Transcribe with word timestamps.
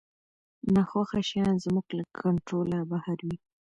ناخوښه 0.73 1.19
شیان 1.29 1.55
زموږ 1.65 1.87
له 1.97 2.03
کنټروله 2.19 2.77
بهر 2.91 3.17
وي. 3.27 3.37